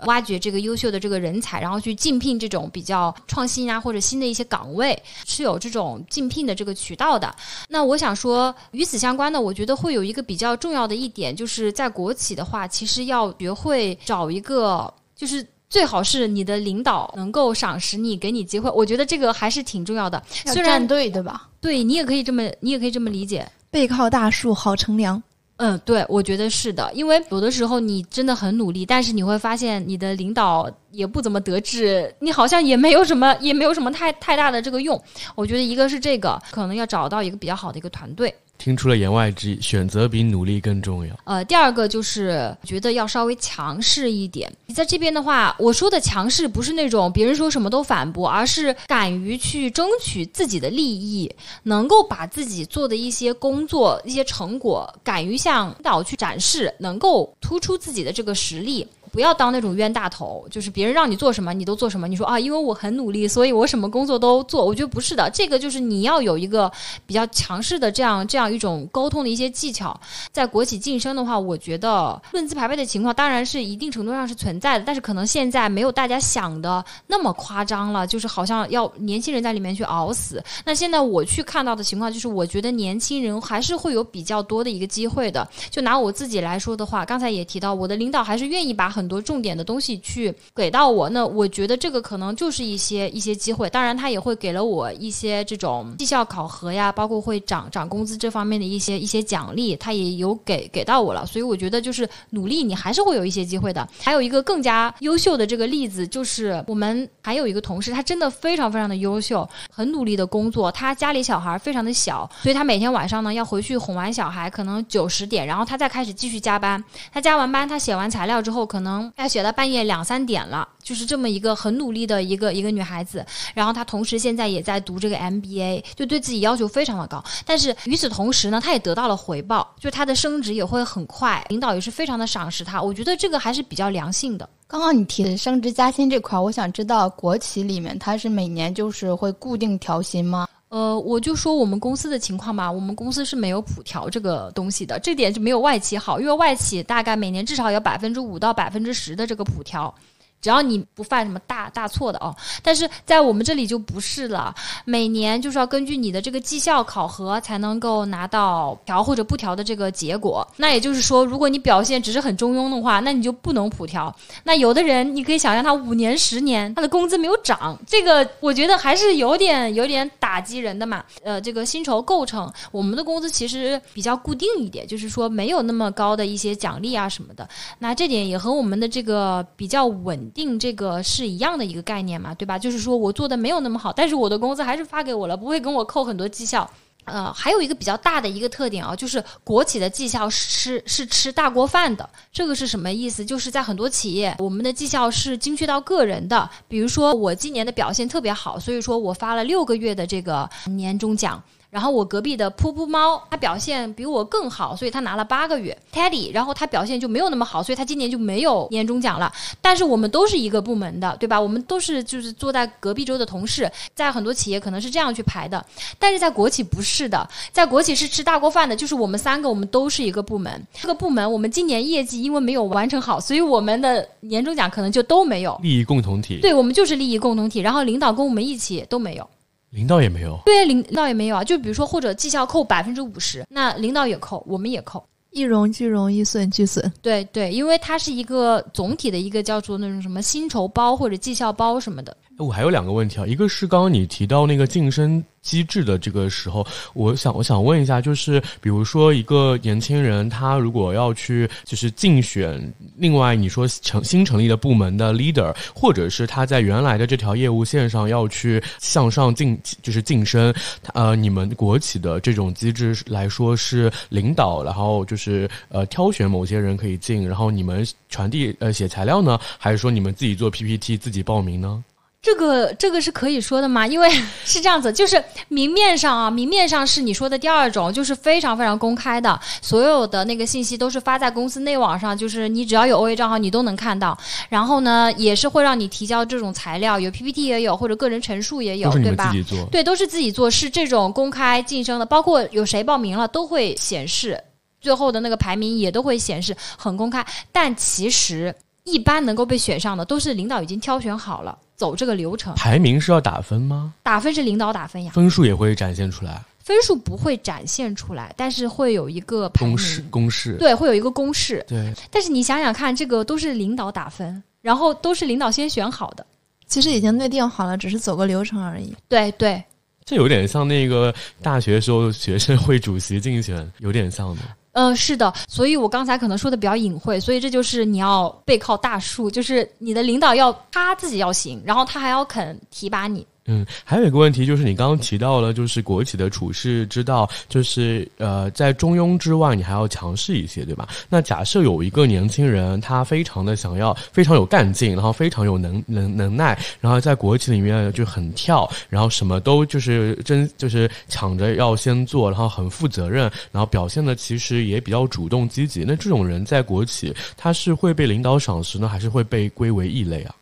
[0.07, 7.35] 挖掘这个优秀的这个人才，然后去竞聘这种比较创新啊或者新的一些岗位，是有这种竞聘的这个渠道的。
[7.69, 18.71] 那我想说，与此相关的，我觉得会有一个比较重要的一点，就是在国企的话，其实要学会找一个，就是最好是你的领导能够赏识你，给你机会。
[18.71, 20.23] 我觉得这个还是挺重要的。
[20.29, 21.49] 虽然对对吧？
[21.61, 23.47] 对你也可以这么，你也可以这么理解。
[23.71, 25.23] 背靠大树好乘凉。
[25.59, 35.01] 嗯，对，我觉得是的，因为有的时候你真的很努力，但是你会发现你的领导也不怎么得志，你好像也没有什么，也没有什么太太大的这个用。
[35.35, 38.33] 我觉得一个是这个，可能要找到一个比较好的一个团队。
[38.59, 41.15] 听出了言外之意，选择比努力更重要。
[41.25, 44.53] 呃，第二个就是觉得要稍微强势一点。
[44.67, 51.33] 你在这边的话，我说的强势不是那种别人说什么都反驳，而是敢于去争取自己的利益，
[51.63, 58.87] 能够把自己做的一些工作、一些成果，敢于向领导去展示，能够突出自己的这个实力。
[59.13, 62.07] 不要当那种冤大头，就是别人让你做什么你都做什么。
[62.09, 64.65] 你说啊，因为我很努力，所以我什么工作都做。
[64.65, 66.71] 我觉得不是的，这个就是你要有一个
[67.07, 69.99] 比较强势的这样这样一种沟通的一些技巧。
[70.33, 80.43] 在国企晋升的话，我觉得论资排辈的情况当然是一定程度上是存在的，但是可能现在没有大家想的那么夸张了，就是好像要年轻人在里面去熬死。
[80.65, 85.49] 那现在我去看到的情况就是，我觉得年轻人还是会有比较多的一个机会的。
[85.71, 93.69] 就拿我自己来说的话，刚才也提到，我的领导还是愿意把很多重点的东西去给到我，那我觉得这个可能就是一些一些机会。
[93.71, 101.25] 当然，他也会给了我一些这种绩效考核呀，包括会涨涨工资这方面的一些一些奖励，他也有给给到我了。
[101.25, 103.89] 所以我觉得就是努力，你还是会有一些机会的。
[104.03, 110.71] 还有一个更加优秀的这个例子，就是我们还有一个同事，他真的非常非常的优秀，很努力的工作。
[110.73, 116.83] 他家里小孩非常的小，所以他每天晚上呢要回去哄完小孩，可能九十点，然后他再开始继续加班。
[117.13, 118.88] 他加完班，他写完材料之后，可能。
[118.89, 123.25] 能要写到半夜两三点了，就是这么一个很努力的一个一个女孩子。
[123.55, 127.23] 然后她同时现在也在读这个 MBA，就对自己要求非常的高。
[127.45, 132.81] 但是与此同时呢，她也得到了回报，就她的升职也会很快，领导也是非常的赏识她。
[132.81, 134.49] 我觉得这个还是比较良性的。
[134.67, 140.47] 刚刚你提的升职加薪这块，我想知道国企里面它是每年就是会固定调薪吗？
[140.69, 149.95] 呃，我就说我们公司的情况吧，我们公司是没有普调这个东西的，这点就没有外企好，因为外企大概每年至少有百分之五到百分之十的这个普调。
[150.41, 154.55] 只要你不犯什么大大错的哦，但是在我们这里就不是了。
[154.85, 160.47] 每年就是要根据你的这个绩效考核才能够拿到调或者不调的这个结果。
[160.57, 164.15] 那也就是说，如果你表现只是很中庸的话，那你就不能普调。
[164.45, 171.05] 那有的人你可以想象，他五年、十年他的工资没有涨，这个我觉得还是有点有点打击人的嘛。
[171.25, 177.49] 呃，这个薪酬构成，我们的工资其实比较固定一点，就是说没有那么高的一些奖励啊什么的。
[177.81, 180.28] 那这点也和我们的这个比较稳。
[180.31, 182.59] 定这个是一样的一个概念嘛，对吧？
[182.59, 186.69] 就是说我做的没有那么好，但是我的工资还是发给我了，不会跟我扣很多绩效。
[187.05, 192.07] 呃，还有一个比较大的一个特点啊，就是国企的绩效是吃是吃大锅饭的。
[192.31, 193.25] 这个是什么意思？
[193.25, 196.49] 就是在很多企业，我们的绩效是精确到个人的。
[196.69, 201.43] 比如说我今年的表现特别好，所以说我发了六个月的这个年终奖。
[201.71, 205.77] 然后我隔壁的噗噗猫，它表现比我更好，所以它拿了八个月。
[205.93, 209.33] Teddy，然后他表现就没有那么好，所以他今年就没有年终奖了。
[209.61, 211.41] 但是我们都是一个部门的，对吧？
[211.41, 215.65] 我们都是就是坐在隔壁桌的同事，在很多企业可能是这样去排的，
[215.99, 225.59] 但是在国企不是的，在国企是吃大锅饭的，就是我们三个我们都是一个部门，这个部门我们今年业绩因为没有完成好，所以我们的年终奖可能就都没有。
[225.63, 229.29] 利益共同体，对我们就是利益共同体，然后领导跟我们一起都没有。
[229.71, 231.45] 领导也没有，对，领导也没有啊。
[231.45, 236.91] 就比如说，或者绩效扣百分之五十，那领导也扣，我们也扣，一荣俱荣，一损俱损。
[237.03, 242.17] 对对，因为它是一个总体的一个叫做那种什么薪酬包或者绩效包什么的。
[242.39, 245.23] 我还有两个问题啊，一个是刚刚你提到那个晋升。
[245.41, 252.61] 机制的这个时候，我想我想问一下，就是比如说一个年轻人，他如果要去就是竞选
[252.97, 260.53] 另外你说成新成立的部门的 leader，或者是他在原来的这条业务线上要去向上晋就是晋升，
[260.93, 271.83] 呃，你们国企的这种机制来说是领导，然后就是呃挑选某些人可以进，然后你们传递呃写材料呢，还是说你们自己做 PPT 自己报名呢？
[272.21, 273.87] 这个这个是可以说的吗？
[273.87, 274.11] 因为
[274.45, 284.19] 是这样子，就是明面上啊，明面上是你说的第二种，就是非常非常公开的，所有的那个信息都是发在公司内网上，就是你只要有 OA 账号，你都能看到。
[284.49, 289.33] 然后呢，也是会让你提交这种材料，有 PPT 也有，或者个人陈述也有，对吧？
[289.71, 294.43] 对，都是自己做，是这种公开晋升的，包括有谁报名了都会显示，
[294.81, 297.25] 最后的那个排名也都会显示，很公开。
[297.53, 298.53] 但其实
[298.83, 301.57] 一般能够被选上的，都是领导已经挑选好了。
[301.79, 303.95] 走这个流程，排名是要打分吗？
[304.03, 306.43] 打分是领导打分呀，分数也会展现出来。
[306.59, 311.65] 分数不会展现出来，但是会有一个公式，公式对，会有一个公式。
[311.67, 316.27] 对，但是你想想看，这个都是领导打分，然后都是领导先选好的，
[316.67, 318.93] 其实已经内定好了，只是走个流程而已。
[319.09, 319.63] 对对，
[320.05, 324.43] 这有点像那个大学时候学生会主席竞选，有点像的。
[324.73, 333.27] 嗯，是的，所以我刚才可能说的比较隐晦，所以这就是你要背靠大树，就是你的领导要他自己要行，然后他还要肯提拔你。
[333.51, 340.87] 嗯，还有一个问题就是你刚刚提到了，就是国企的处事之道，就是呃，在中庸之外，你还要强势一些，对吧？
[341.09, 355.85] 那假设有一个年轻人，他非常的想要，非常有干劲，然后非常有能能能耐，然后在国企里面就很跳，然后什么都就是真就是抢着要先做，然后很负责任，然后表现的其实也比较主动积极。
[355.85, 360.35] 那这种人在国企，他是会被领导赏识呢，还是会被归为异类啊？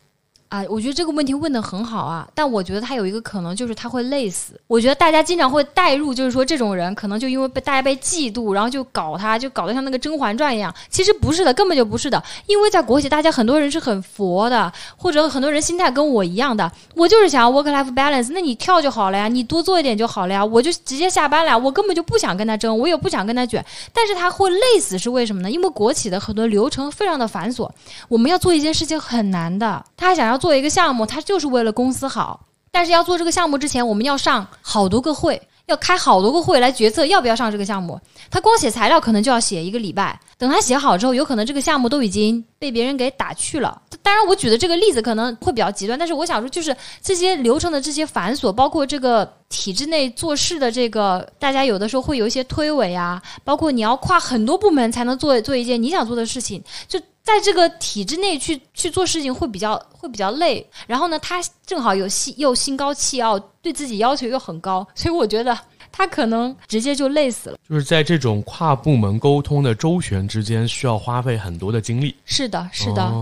[0.49, 4.53] 啊，我觉得这个问题问的很好啊，但我觉得他有一个可能就是他会累死。
[4.67, 10.73] 我觉得大家经常会带入，就是说这种人可能就因为被大家被嫉妒，然后就搞他，就搞得像那个《甄嬛传》一样。
[10.89, 12.23] 其实不是的，根本就不是的。
[12.45, 16.71] 因为在国企，大家很多人是很佛的，或者很多人心态跟我一样的。
[16.95, 20.45] 我就是想要 work life balance，那你跳就好了呀，你多做一点就好了呀。
[20.45, 23.63] 我就直接下班了呀，我根本就不想跟他争，我也不想跟他卷。
[23.91, 25.51] 但是他会累死是为什么呢？
[25.51, 27.69] 因为国企的很多流程非常的繁琐，
[28.07, 30.36] 我们要做一件事情很难的，他想要。
[30.37, 32.45] 做一个项目，他就是为了公司好。
[32.71, 37.99] 但是要做这个项目之前，我们要上好多个会，要开好多个会来决策要不要上这个项目。
[38.29, 43.81] 他光写材料可能就要写一个礼拜，等他写好之后，有可能这个项目都已经被别人给打去了。
[44.03, 56.99] 当然，我举的这个例子可能会比较极端，但是我想说，就是这些流程的这些繁琐，包括这个体制内做事的这个，大家有的时候会有一些推诿啊，包括你要跨很多部门才能做做一件你想做的事情，就。
[57.27, 65.59] 在这个体制内去去做事情会比较会比较累，然后呢，他正好有心又心高气傲，对自己要求又很高，所以我觉得
[65.91, 67.57] 他可能直接就累死了。
[67.67, 72.15] 就是在这种跨部门沟通的周旋之间，需要花费很多的精力。
[72.23, 73.13] 是的，是的。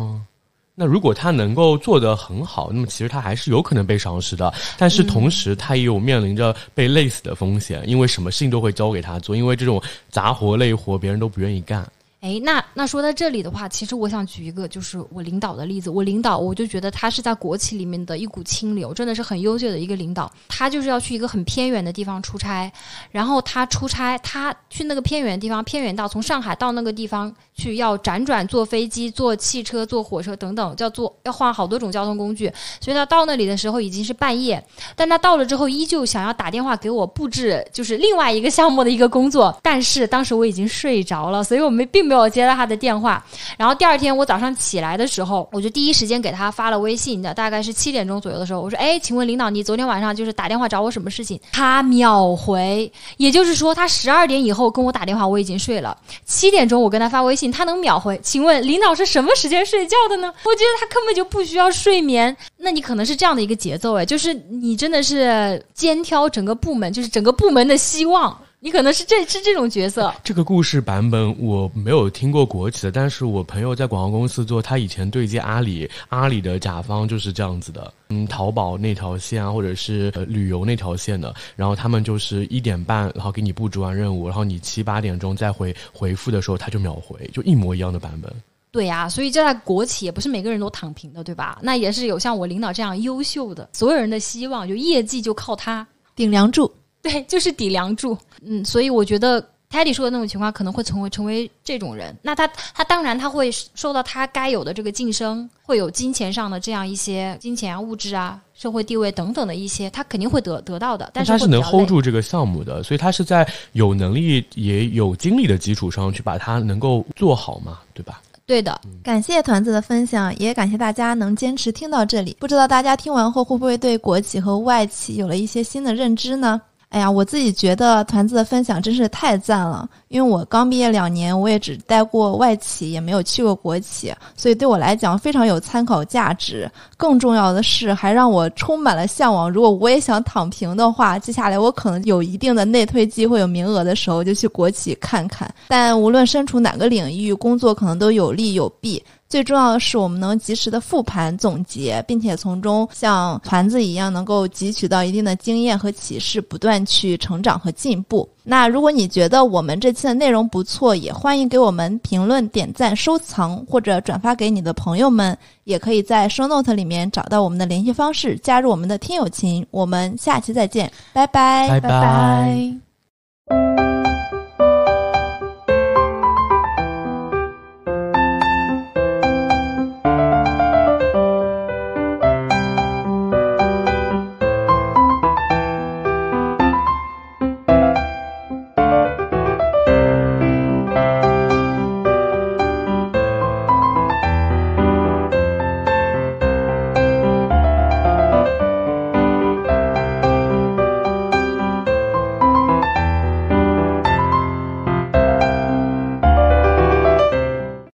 [0.76, 4.54] 那如果他能够做得很好，那么其实他还是有可能被赏识的。
[4.78, 9.82] 但是同时，他也有面临着被累死的风险，因为什么事情都会交给他做，因为这种
[10.12, 11.90] 杂活累活，别人都不愿意干。
[12.26, 15.92] 哎，那那说到这里的话，其实我想举一个就是我领导的例子。
[15.92, 20.32] 我领导，我就觉得他是在国企里面的一股清流，真的是很优秀的一个领导。
[20.48, 22.72] 他就是要去一个很偏远的地方出差，
[23.12, 32.52] 然后他出差，他去那个偏远的地方，偏远到从上海到那个地方去要辗转坐飞机、坐汽车、坐火车等等，叫坐要换好多种交通工具。
[32.82, 34.66] 所以他到那里的时候已经是半夜，
[34.96, 39.56] 但他到了之后依旧想要打电话给我布置，就是另外一个项目的一个工作。
[39.62, 42.15] 但是当时我已经睡着了，所以我们并没有。
[42.18, 43.24] 我接了他的电话，
[43.58, 55.98] 然后第二天我早上起来的时候，我就第一时间给他发了微信的，大概是七点钟左右的时候，我说：“哎，请问领导，你昨天晚上就是打电话找我什么事情？”他秒回，也就是说他十二点以后跟我打电话，我已经睡了。
[56.26, 58.20] 七点钟我跟他发微信，他能秒回。
[58.24, 60.34] 请问领导是什么时间睡觉的呢？
[60.44, 62.36] 我觉得他根本就不需要睡眠。
[62.58, 68.36] 那你可能是这样的一个节奏，哎，就是你真的是肩挑整个部门，就是整个部门的希望。
[68.66, 70.12] 你可能是这是这种角色。
[70.24, 77.94] 这个故事版本我没有听过国企的，但是我朋友在广告公司做，他以前对接阿里，阿里的甲方就是这样子的。
[78.10, 88.34] 嗯，淘宝那条线啊，或者是旅游那条线的，然后他们就是一点半，然后给你布置完任务，然后你七八点钟再回回复的时候，他就秒回，就一模一样的版本。
[88.72, 91.60] 对呀，所以这在国企也不是每个人都躺平的，对吧？
[91.62, 96.72] 那也是有像我领导这样优秀的，所有人的希望就业绩就靠他顶梁柱。
[97.06, 98.18] 对， 就是抵梁柱。
[98.44, 102.16] 嗯，所以我觉得泰迪说的那种情况，可能会成为成为这种人。
[102.24, 111.10] 那他他当然他会受到他该有的这个晋升，会有金钱上的这样一些金钱啊、物质啊、社会地位等等的一些，他肯定会得得到的。
[111.14, 118.22] 但是他是能 hold 住这个项目的，所以他是在有能力也有精力的基础上去把它能够做好嘛，对吧？
[118.48, 122.38] 对的，感谢团子的分享，也感谢大家能坚持听到这里。
[122.40, 126.62] 不知道大家听完后会不会对国企和外企有了一些新的认知呢？
[126.96, 136.72] 哎呀，我自己觉得团子的分享真是太赞了，因为我刚毕业两年，我也只待过外企，也没有去过国企，所以对我来讲非常有参考价值。
[136.96, 139.52] 更重要的是，还让我充满了向往。
[139.52, 145.54] 如果我也想躺平的话，接下来我可能有一定的内推机会、有名额的时候，就去国企看看。
[145.68, 149.04] 但无论身处哪个领域，工作可能都有利有弊。
[149.36, 158.26] 最重要的是，我们能及时的复盘总结，并且从中像团子一样，能够汲取到一定的经验和启示，不断去成长和进步。
[158.46, 165.38] 那如果你觉得我们这期的内容不错，也欢迎给我们评论、点赞、收藏或者转发给你的朋友们。
[165.66, 169.68] 也可以在 show note 里面找到我们的联系方式，加入我们的听友群。
[169.70, 172.85] 我们下期再见，拜拜，拜拜拜。